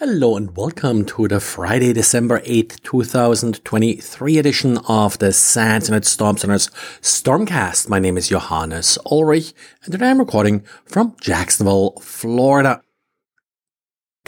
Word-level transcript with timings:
Hello 0.00 0.36
and 0.36 0.56
welcome 0.56 1.04
to 1.06 1.26
the 1.26 1.40
Friday, 1.40 1.92
December 1.92 2.38
8th, 2.42 2.80
2023 2.84 4.38
edition 4.38 4.78
of 4.86 5.18
the 5.18 5.32
SANS 5.32 5.86
Internet 5.86 6.04
Storm 6.04 6.36
Center's 6.36 6.68
Stormcast. 7.02 7.88
My 7.88 7.98
name 7.98 8.16
is 8.16 8.28
Johannes 8.28 8.96
Ulrich 9.10 9.52
and 9.82 9.90
today 9.90 10.10
I'm 10.10 10.20
recording 10.20 10.60
from 10.84 11.16
Jacksonville, 11.20 11.98
Florida 12.00 12.80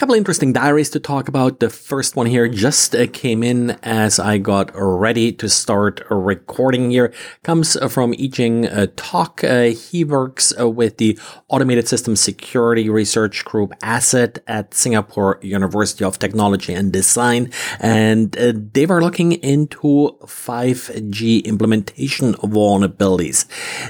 couple 0.00 0.14
interesting 0.14 0.50
diaries 0.50 0.88
to 0.88 0.98
talk 0.98 1.28
about. 1.28 1.60
The 1.60 1.68
first 1.68 2.16
one 2.16 2.24
here 2.24 2.48
just 2.48 2.94
uh, 2.94 3.06
came 3.12 3.42
in 3.42 3.72
as 3.82 4.18
I 4.18 4.38
got 4.38 4.70
ready 4.74 5.30
to 5.32 5.46
start 5.46 6.00
recording 6.08 6.90
here. 6.90 7.12
Comes 7.42 7.76
from 7.92 8.14
Yijing 8.14 8.74
uh, 8.74 8.86
Talk. 8.96 9.44
Uh, 9.44 9.64
he 9.64 10.04
works 10.04 10.54
uh, 10.58 10.70
with 10.70 10.96
the 10.96 11.18
Automated 11.48 11.86
System 11.86 12.16
Security 12.16 12.88
Research 12.88 13.44
Group 13.44 13.74
ASSET 13.82 14.38
at 14.46 14.72
Singapore 14.72 15.38
University 15.42 16.02
of 16.02 16.18
Technology 16.18 16.72
and 16.72 16.90
Design. 16.94 17.52
And 17.78 18.32
they 18.32 18.86
were 18.86 19.02
looking 19.02 19.32
into 19.32 20.16
5G 20.22 21.44
implementation 21.44 22.32
vulnerabilities. 22.36 23.44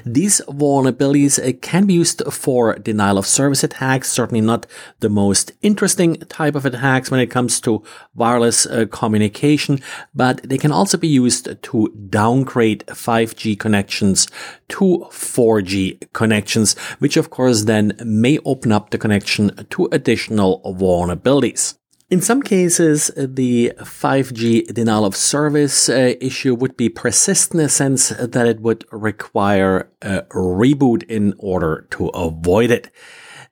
These 0.05 0.41
vulnerabilities 0.49 1.39
can 1.63 1.87
be 1.87 1.95
used 1.95 2.21
for 2.33 2.75
denial 2.81 3.17
of 3.17 3.27
service 3.27 3.63
attacks. 3.63 4.11
Certainly 4.11 4.41
not 4.41 4.67
the 4.99 5.09
most 5.09 5.53
interesting 5.63 6.00
interesting 6.01 6.29
type 6.29 6.55
of 6.55 6.65
attacks 6.65 7.11
when 7.11 7.21
it 7.21 7.31
comes 7.31 7.61
to 7.61 7.83
wireless 8.15 8.67
uh, 8.67 8.87
communication, 8.91 9.81
but 10.15 10.43
they 10.43 10.59
can 10.59 10.73
also 10.73 10.97
be 10.97 11.09
used 11.09 11.49
to 11.63 11.89
downgrade 12.09 12.85
5G 12.87 13.59
connections 13.59 14.27
to 14.69 15.07
4G 15.11 16.13
connections, 16.13 16.77
which 17.01 17.17
of 17.17 17.31
course 17.31 17.65
then 17.65 17.93
may 18.05 18.39
open 18.45 18.73
up 18.73 18.91
the 18.91 18.99
connection 18.99 19.51
to 19.71 19.89
additional 19.93 20.61
vulnerabilities. 20.65 21.77
In 22.11 22.21
some 22.21 22.43
cases, 22.43 23.13
the 23.17 23.73
5G 23.79 24.75
denial 24.75 25.05
of 25.05 25.15
service 25.15 25.89
uh, 25.89 26.15
issue 26.21 26.57
would 26.57 26.77
be 26.77 26.89
persistent 26.89 27.61
in 27.61 27.67
the 27.67 27.69
sense 27.69 28.09
that 28.09 28.47
it 28.49 28.61
would 28.61 28.85
require 28.91 29.89
a 30.03 30.23
reboot 30.33 31.05
in 31.05 31.35
order 31.39 31.87
to 31.91 32.09
avoid 32.09 32.73
it. 32.73 32.91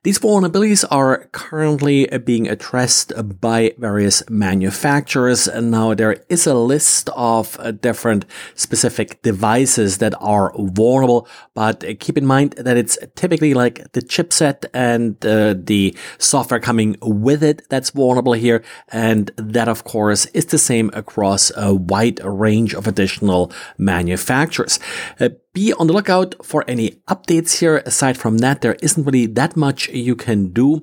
These 0.03 0.19
vulnerabilities 0.19 0.85
are 0.89 1.27
currently 1.33 2.07
being 2.23 2.47
addressed 2.47 3.11
by 3.41 3.73
various 3.77 4.23
manufacturers. 4.29 5.45
And 5.45 5.71
now 5.71 5.93
there 5.93 6.23
is 6.29 6.47
a 6.47 6.53
list 6.53 7.09
of 7.17 7.59
uh, 7.59 7.71
different 7.71 8.23
specific 8.55 9.21
devices 9.23 9.97
that 9.97 10.13
are 10.21 10.53
vulnerable, 10.57 11.27
but 11.53 11.83
keep 11.99 12.17
in 12.17 12.25
mind 12.25 12.53
that 12.53 12.77
it's 12.77 12.97
typically 13.15 13.53
like 13.53 13.91
the 13.91 14.01
chipset 14.01 14.63
and 14.73 15.17
uh, 15.25 15.55
the 15.57 15.93
software 16.17 16.61
coming 16.61 16.95
with 17.01 17.43
it 17.43 17.67
that's 17.67 17.89
vulnerable 17.89 18.31
here. 18.31 18.63
And 18.87 19.31
that, 19.35 19.67
of 19.67 19.83
course, 19.83 20.27
is 20.27 20.45
the 20.45 20.57
same 20.57 20.91
across 20.93 21.51
a 21.57 21.73
wide 21.73 22.23
range 22.23 22.73
of 22.73 22.87
additional 22.87 23.51
manufacturers. 23.77 24.79
Uh, 25.19 25.29
be 25.53 25.73
on 25.73 25.87
the 25.87 25.93
lookout 25.93 26.35
for 26.43 26.63
any 26.67 27.01
updates 27.07 27.59
here. 27.59 27.77
Aside 27.85 28.17
from 28.17 28.37
that, 28.39 28.61
there 28.61 28.77
isn't 28.81 29.03
really 29.03 29.25
that 29.25 29.55
much 29.55 29.89
you 29.89 30.15
can 30.15 30.51
do. 30.53 30.81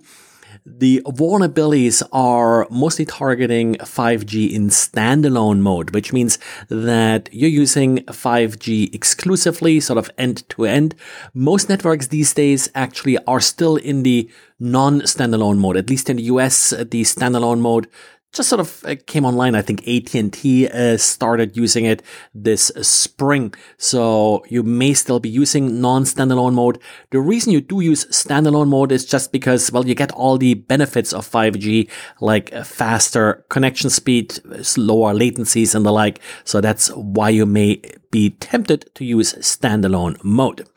The 0.69 1.00
vulnerabilities 1.06 2.03
are 2.11 2.67
mostly 2.70 3.05
targeting 3.05 3.77
5G 3.77 4.53
in 4.53 4.69
standalone 4.69 5.61
mode, 5.61 5.91
which 5.91 6.12
means 6.12 6.41
that 6.69 7.28
you're 7.33 7.48
using 7.48 7.98
5G 7.98 8.92
exclusively, 8.92 9.78
sort 9.78 9.98
of 9.98 10.11
end 10.19 10.48
to 10.48 10.64
end. 10.64 10.97
Most 11.33 11.69
networks 11.69 12.08
these 12.08 12.34
days 12.34 12.69
actually 12.75 13.17
are 13.28 13.39
still 13.39 13.77
in 13.77 14.03
the 14.03 14.28
non-standalone 14.58 15.58
mode. 15.58 15.77
At 15.77 15.89
least 15.89 16.11
in 16.11 16.17
the 16.17 16.25
US, 16.25 16.70
the 16.70 17.03
standalone 17.03 17.61
mode 17.61 17.86
just 18.32 18.48
sort 18.48 18.60
of 18.60 18.84
uh, 18.84 18.96
came 19.06 19.24
online. 19.24 19.55
I 19.55 19.62
think 19.62 19.86
AT&T 19.88 20.69
uh, 20.69 20.96
started 20.96 21.56
using 21.56 21.84
it 21.84 22.02
this 22.34 22.70
spring. 22.83 23.55
So 23.78 24.44
you 24.48 24.62
may 24.62 24.94
still 24.94 25.20
be 25.20 25.28
using 25.28 25.80
non-standalone 25.80 26.55
mode. 26.55 26.80
The 27.11 27.20
reason 27.20 27.52
you 27.52 27.61
do 27.61 27.80
use 27.80 28.05
standalone 28.06 28.68
mode 28.68 28.92
is 28.92 29.05
just 29.05 29.33
because, 29.33 29.73
well, 29.73 29.86
you 29.86 29.95
get 29.95 30.12
all 30.12 30.39
the 30.39 30.55
benefits 30.55 31.12
of 31.12 31.28
5G, 31.28 31.90
like 32.20 32.52
faster 32.64 33.45
connection 33.48 33.90
speed, 33.90 34.39
lower 34.77 35.14
latencies 35.14 35.74
and 35.74 35.86
the 35.86 35.92
like. 35.92 36.20
So 36.45 36.61
that's 36.61 36.89
why 36.89 37.30
you 37.30 37.46
may 37.46 37.80
be 38.11 38.30
tempted 38.30 38.90
to 38.95 39.05
use 39.05 39.34
standalone 39.34 40.22
mode. 40.22 40.68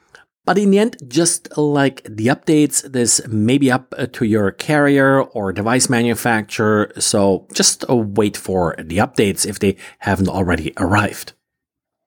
But 0.50 0.58
in 0.58 0.72
the 0.72 0.80
end, 0.80 0.98
just 1.08 1.56
like 1.60 2.02
the 2.06 2.26
updates, 2.26 2.82
this 2.82 3.22
may 3.28 3.60
be 3.60 3.70
up 3.70 3.94
uh, 3.96 4.08
to 4.14 4.26
your 4.26 4.50
carrier 4.50 5.22
or 5.22 5.54
device 5.54 5.92
manufacturer. 5.92 6.92
So 6.98 7.46
just 7.54 7.88
uh, 7.88 7.96
wait 7.96 8.36
for 8.36 8.74
the 8.80 8.98
updates 8.98 9.46
if 9.46 9.60
they 9.60 9.78
haven't 10.00 10.28
already 10.28 10.74
arrived. 10.78 11.34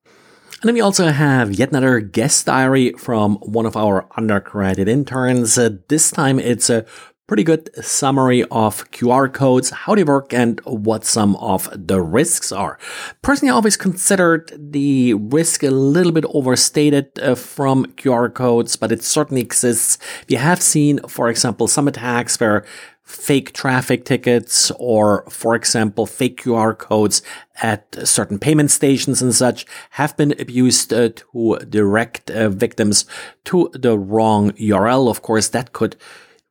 And 0.04 0.68
then 0.68 0.74
we 0.74 0.80
also 0.80 1.06
have 1.06 1.52
yet 1.52 1.68
another 1.68 2.00
guest 2.00 2.46
diary 2.46 2.94
from 2.94 3.36
one 3.36 3.64
of 3.64 3.76
our 3.76 4.08
undergraduate 4.16 4.88
interns. 4.88 5.56
Uh, 5.56 5.76
this 5.86 6.10
time 6.10 6.40
it's 6.40 6.68
a 6.68 6.84
pretty 7.26 7.44
good 7.44 7.70
summary 7.84 8.42
of 8.44 8.90
QR 8.90 9.32
codes, 9.32 9.70
how 9.70 9.94
they 9.94 10.04
work, 10.04 10.32
and 10.32 10.60
what 10.64 11.04
some 11.04 11.36
of 11.36 11.68
the 11.74 12.00
risks 12.00 12.52
are. 12.52 12.78
Personally, 13.22 13.50
I 13.50 13.54
always 13.54 13.76
considered 13.76 14.52
the 14.56 15.14
risk 15.14 15.62
a 15.62 15.70
little 15.70 16.12
bit 16.12 16.24
overstated 16.28 17.18
uh, 17.20 17.34
from 17.34 17.86
QR 17.96 18.32
codes, 18.32 18.76
but 18.76 18.92
it 18.92 19.02
certainly 19.02 19.40
exists. 19.40 19.98
We 20.28 20.36
have 20.36 20.60
seen, 20.60 20.98
for 21.08 21.28
example, 21.28 21.68
some 21.68 21.88
attacks 21.88 22.38
where 22.38 22.64
fake 23.04 23.52
traffic 23.52 24.04
tickets 24.04 24.70
or, 24.78 25.24
for 25.28 25.54
example, 25.54 26.06
fake 26.06 26.42
QR 26.42 26.76
codes 26.76 27.22
at 27.62 27.96
certain 28.06 28.38
payment 28.38 28.70
stations 28.70 29.20
and 29.20 29.34
such 29.34 29.66
have 29.90 30.16
been 30.16 30.32
abused 30.40 30.92
uh, 30.92 31.10
to 31.10 31.58
direct 31.68 32.30
uh, 32.30 32.48
victims 32.48 33.04
to 33.44 33.70
the 33.74 33.98
wrong 33.98 34.52
URL. 34.52 35.10
Of 35.10 35.22
course, 35.22 35.48
that 35.48 35.72
could 35.72 35.96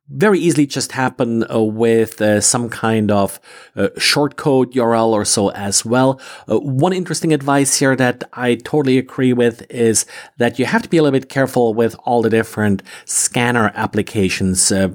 very 0.08 0.38
easily 0.38 0.66
just 0.66 0.92
happen 0.92 1.50
uh, 1.50 1.60
with 1.60 2.20
uh, 2.20 2.40
some 2.40 2.68
kind 2.68 3.10
of 3.10 3.40
uh, 3.76 3.88
shortcode 3.96 4.72
URL 4.72 5.08
or 5.08 5.24
so 5.24 5.50
as 5.52 5.84
well. 5.84 6.20
Uh, 6.48 6.58
one 6.58 6.92
interesting 6.92 7.32
advice 7.32 7.78
here 7.78 7.96
that 7.96 8.24
I 8.32 8.56
totally 8.56 8.98
agree 8.98 9.32
with 9.32 9.64
is 9.70 10.04
that 10.38 10.58
you 10.58 10.66
have 10.66 10.82
to 10.82 10.88
be 10.88 10.98
a 10.98 11.02
little 11.02 11.18
bit 11.18 11.28
careful 11.28 11.72
with 11.72 11.96
all 12.04 12.22
the 12.22 12.30
different 12.30 12.82
scanner 13.04 13.72
applications 13.74 14.70
uh, 14.70 14.88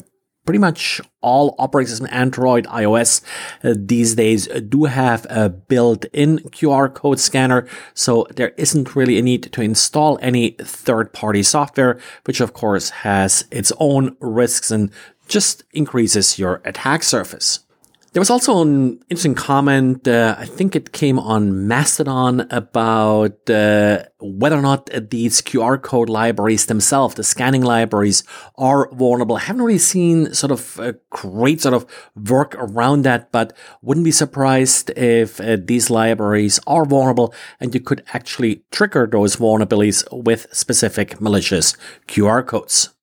pretty 0.47 0.59
much 0.59 1.01
all 1.21 1.55
operating 1.59 1.89
system, 1.89 2.07
Android, 2.09 2.65
iOS 2.67 3.21
uh, 3.65 3.73
these 3.75 4.15
days 4.15 4.47
do 4.69 4.85
have 4.85 5.27
a 5.29 5.49
built-in 5.49 6.39
QR 6.39 6.91
code 6.91 7.19
scanner. 7.19 7.67
So 7.93 8.25
there 8.35 8.53
isn't 8.57 8.95
really 8.95 9.19
a 9.19 9.21
need 9.21 9.51
to 9.51 9.61
install 9.61 10.17
any 10.21 10.51
third-party 10.51 11.43
software, 11.43 11.99
which 12.23 12.39
of 12.39 12.53
course 12.53 12.89
has 12.89 13.45
its 13.51 13.73
own 13.77 14.15
risks 14.21 14.71
and 14.71 14.89
just 15.27 15.63
increases 15.73 16.39
your 16.39 16.61
attack 16.63 17.03
surface. 17.03 17.66
There 18.13 18.21
was 18.21 18.29
also 18.29 18.61
an 18.61 18.99
interesting 19.09 19.35
comment, 19.35 20.07
uh, 20.07 20.35
I 20.39 20.45
think 20.45 20.75
it 20.75 20.93
came 20.93 21.19
on 21.19 21.67
Mastodon 21.67 22.47
about 22.49 23.49
uh, 23.49 24.05
whether 24.19 24.57
or 24.57 24.61
not 24.61 24.89
these 25.09 25.41
QR 25.41 25.81
code 25.81 26.09
libraries 26.09 26.67
themselves, 26.67 27.15
the 27.15 27.23
scanning 27.23 27.63
libraries, 27.63 28.23
are 28.57 28.89
vulnerable. 28.93 29.35
I 29.35 29.41
haven't 29.41 29.61
really 29.61 29.77
seen 29.77 30.33
sort 30.33 30.51
of 30.51 30.79
a 30.79 30.95
great 31.09 31.61
sort 31.61 31.73
of 31.73 31.85
work 32.15 32.55
around 32.57 33.01
that, 33.01 33.31
but 33.31 33.55
wouldn't 33.81 34.05
be 34.05 34.11
surprised 34.11 34.89
if 34.91 35.41
uh, 35.41 35.57
these 35.61 35.89
libraries 35.89 36.61
are 36.65 36.85
vulnerable 36.85 37.33
and 37.59 37.73
you 37.75 37.81
could 37.81 38.03
actually 38.13 38.63
trigger 38.71 39.05
those 39.05 39.35
vulnerabilities 39.35 40.03
with 40.11 40.47
specific 40.51 41.19
malicious 41.19 41.75
QR 42.07 42.45
codes. 42.45 42.96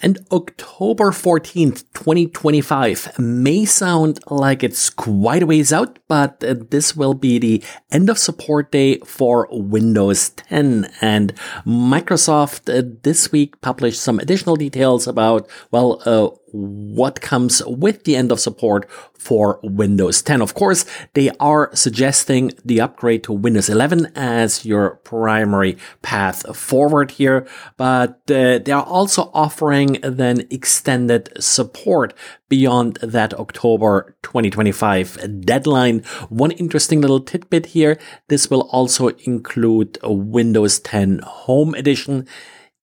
And 0.00 0.24
October 0.30 1.10
14th, 1.10 1.84
2025 1.92 3.18
may 3.18 3.64
sound 3.64 4.20
like 4.30 4.62
it's 4.62 4.90
quite 4.90 5.42
a 5.42 5.46
ways 5.46 5.72
out, 5.72 5.98
but 6.06 6.42
uh, 6.44 6.54
this 6.70 6.94
will 6.94 7.14
be 7.14 7.38
the 7.40 7.64
end 7.90 8.08
of 8.08 8.16
support 8.16 8.70
day 8.70 8.98
for 9.00 9.48
Windows 9.50 10.30
10. 10.30 10.88
And 11.00 11.34
Microsoft 11.66 12.72
uh, 12.72 12.88
this 13.02 13.32
week 13.32 13.60
published 13.60 14.00
some 14.00 14.20
additional 14.20 14.54
details 14.54 15.08
about, 15.08 15.50
well, 15.72 16.00
uh, 16.06 16.28
what 16.52 17.20
comes 17.20 17.62
with 17.66 18.04
the 18.04 18.16
end 18.16 18.32
of 18.32 18.40
support 18.40 18.88
for 19.18 19.58
Windows 19.62 20.22
10. 20.22 20.40
Of 20.40 20.54
course, 20.54 20.86
they 21.14 21.30
are 21.40 21.74
suggesting 21.74 22.52
the 22.64 22.80
upgrade 22.80 23.24
to 23.24 23.32
Windows 23.32 23.68
11 23.68 24.12
as 24.14 24.64
your 24.64 24.96
primary 25.04 25.76
path 26.02 26.56
forward 26.56 27.10
here, 27.12 27.46
but 27.76 28.20
uh, 28.30 28.58
they 28.58 28.72
are 28.72 28.84
also 28.84 29.30
offering 29.34 29.98
then 30.02 30.46
extended 30.50 31.30
support 31.42 32.14
beyond 32.48 32.94
that 33.02 33.34
October 33.34 34.16
2025 34.22 35.42
deadline. 35.44 36.00
One 36.28 36.52
interesting 36.52 37.00
little 37.00 37.20
tidbit 37.20 37.66
here. 37.66 37.98
This 38.28 38.48
will 38.48 38.68
also 38.70 39.08
include 39.08 39.98
a 40.02 40.12
Windows 40.12 40.78
10 40.80 41.20
Home 41.24 41.74
Edition 41.74 42.26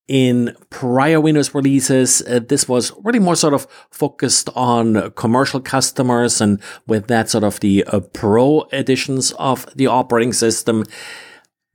in 0.08 0.56
prior 0.70 1.20
Windows 1.20 1.54
releases, 1.56 2.22
uh, 2.24 2.40
this 2.48 2.68
was 2.68 2.92
really 3.04 3.20
more 3.20 3.36
sort 3.36 3.54
of 3.54 3.68
focused 3.90 4.50
on 4.56 5.12
commercial 5.12 5.60
customers 5.60 6.42
and 6.42 6.62
with 6.86 7.08
that 7.08 7.30
sort 7.30 7.44
of 7.44 7.60
the 7.60 7.84
uh, 7.86 8.00
pro 8.00 8.68
editions 8.72 9.32
of 9.34 9.66
the 9.76 9.88
operating 9.88 10.34
system. 10.34 10.84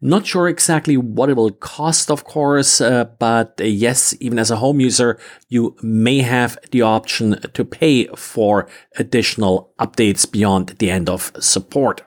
Not 0.03 0.27
sure 0.27 0.49
exactly 0.49 0.97
what 0.97 1.29
it 1.29 1.37
will 1.37 1.51
cost, 1.51 2.11
of 2.11 2.25
course, 2.25 2.81
uh, 2.81 3.05
but 3.19 3.61
uh, 3.61 3.65
yes, 3.65 4.15
even 4.21 4.39
as 4.39 4.51
a 4.51 4.57
home 4.57 4.81
user, 4.81 5.19
you 5.49 5.77
may 5.83 6.21
have 6.21 6.57
the 6.71 6.83
option 6.83 7.39
to 7.53 7.65
pay 7.65 8.07
for 8.17 8.67
additional 8.97 9.75
updates 9.79 10.31
beyond 10.31 10.69
the 10.79 10.91
end 10.91 11.11
of 11.11 11.33
support. 11.41 12.03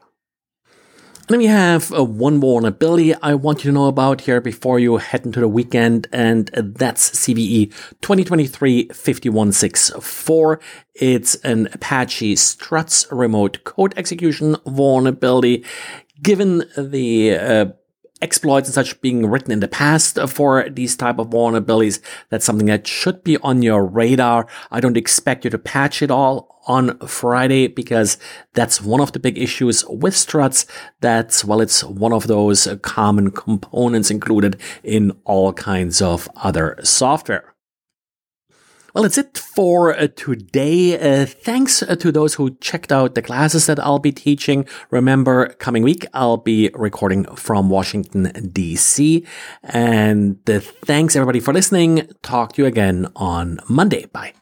And 1.29 1.37
we 1.37 1.45
have 1.45 1.93
uh, 1.93 2.03
one 2.03 2.35
more 2.37 2.59
vulnerability 2.59 3.15
I 3.15 3.33
want 3.35 3.63
you 3.63 3.71
to 3.71 3.73
know 3.73 3.87
about 3.87 4.19
here 4.21 4.41
before 4.41 4.77
you 4.77 4.97
head 4.97 5.25
into 5.25 5.39
the 5.39 5.47
weekend, 5.47 6.07
and 6.11 6.47
that's 6.47 7.11
CVE 7.11 7.71
2023-5164. 8.01 10.61
It's 10.95 11.35
an 11.35 11.69
Apache 11.71 12.35
Struts 12.35 13.07
remote 13.09 13.63
code 13.63 13.93
execution 13.95 14.57
vulnerability. 14.65 15.63
Given 16.21 16.65
the 16.77 17.37
uh, 17.37 17.67
exploits 18.21 18.67
and 18.69 18.73
such 18.73 18.99
being 19.01 19.25
written 19.25 19.51
in 19.51 19.59
the 19.59 19.67
past 19.67 20.17
for 20.29 20.69
these 20.69 20.95
type 20.95 21.19
of 21.19 21.29
vulnerabilities. 21.29 21.99
That's 22.29 22.45
something 22.45 22.67
that 22.67 22.87
should 22.87 23.23
be 23.23 23.37
on 23.37 23.61
your 23.61 23.85
radar. 23.85 24.47
I 24.71 24.79
don't 24.79 24.97
expect 24.97 25.43
you 25.43 25.49
to 25.51 25.57
patch 25.57 26.01
it 26.01 26.11
all 26.11 26.61
on 26.65 26.97
Friday 26.99 27.67
because 27.67 28.17
that's 28.53 28.81
one 28.81 29.01
of 29.01 29.11
the 29.11 29.19
big 29.19 29.37
issues 29.37 29.83
with 29.89 30.15
struts. 30.15 30.65
That's, 31.01 31.43
well, 31.43 31.59
it's 31.59 31.83
one 31.83 32.13
of 32.13 32.27
those 32.27 32.67
common 32.81 33.31
components 33.31 34.09
included 34.09 34.59
in 34.83 35.11
all 35.25 35.51
kinds 35.51 36.01
of 36.01 36.29
other 36.37 36.77
software. 36.83 37.52
Well, 38.93 39.01
that's 39.01 39.17
it 39.17 39.39
for 39.39 39.97
uh, 39.97 40.07
today. 40.15 40.93
Uh, 40.99 41.25
thanks 41.25 41.81
uh, 41.81 41.95
to 41.95 42.11
those 42.11 42.35
who 42.35 42.55
checked 42.57 42.91
out 42.91 43.15
the 43.15 43.23
classes 43.23 43.65
that 43.65 43.79
I'll 43.79 43.97
be 43.97 44.11
teaching. 44.11 44.67
Remember, 44.91 45.47
coming 45.57 45.81
week, 45.81 46.05
I'll 46.13 46.37
be 46.37 46.69
recording 46.75 47.25
from 47.35 47.71
Washington, 47.71 48.51
D.C. 48.53 49.25
And 49.63 50.47
uh, 50.47 50.59
thanks 50.59 51.15
everybody 51.15 51.39
for 51.39 51.53
listening. 51.53 52.07
Talk 52.21 52.53
to 52.53 52.61
you 52.61 52.67
again 52.67 53.07
on 53.15 53.59
Monday. 53.67 54.05
Bye. 54.05 54.33